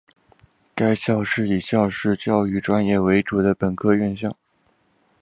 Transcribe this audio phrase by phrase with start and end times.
[0.73, 4.35] 该校是以教师教育专业为主的本科院校。